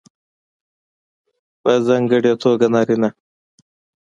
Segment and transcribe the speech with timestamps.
[1.61, 3.09] په ځانګړې توګه نارینه